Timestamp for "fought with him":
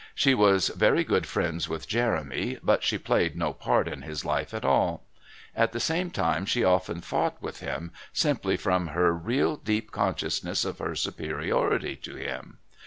7.01-7.91